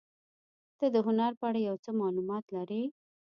ته 0.77 0.85
د 0.93 0.97
هنر 1.05 1.31
په 1.39 1.43
اړه 1.49 1.59
یو 1.69 1.75
څه 1.83 1.89
معلومات 2.01 2.45
لرې؟ 2.55 2.83